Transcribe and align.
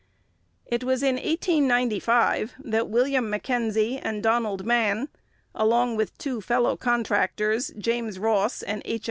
It 0.65 0.83
was 0.83 1.03
in 1.03 1.17
1895 1.17 2.55
that 2.57 2.89
William 2.89 3.29
Mackenzie 3.29 3.99
and 3.99 4.23
Donald 4.23 4.65
Mann, 4.65 5.09
along 5.53 5.95
with 5.95 6.17
two 6.17 6.41
fellow 6.41 6.75
contractors, 6.75 7.69
James 7.77 8.17
Ross 8.17 8.63
and 8.63 8.81
H. 8.83 8.99